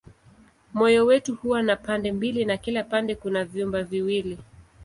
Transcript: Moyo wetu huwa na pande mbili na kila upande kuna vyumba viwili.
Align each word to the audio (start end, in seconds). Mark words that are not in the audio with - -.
Moyo 0.73 1.05
wetu 1.05 1.35
huwa 1.35 1.61
na 1.63 1.75
pande 1.75 2.11
mbili 2.11 2.45
na 2.45 2.57
kila 2.57 2.85
upande 2.85 3.15
kuna 3.15 3.45
vyumba 3.45 3.83
viwili. 3.83 4.37